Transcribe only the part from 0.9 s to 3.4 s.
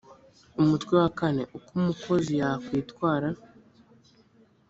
wa kane uko umukozi yakitwara